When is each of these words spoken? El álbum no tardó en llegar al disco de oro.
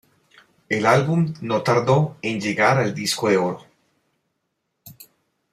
El 0.67 0.87
álbum 0.87 1.31
no 1.41 1.61
tardó 1.61 2.17
en 2.23 2.41
llegar 2.41 2.79
al 2.79 2.95
disco 2.95 3.29
de 3.29 3.37
oro. 3.37 3.67